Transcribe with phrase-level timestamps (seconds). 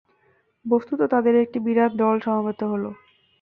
[0.65, 2.83] বস্তুত তাদের একটি বিরাট দল সমবেত হল।